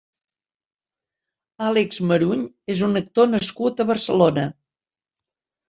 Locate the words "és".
2.77-2.83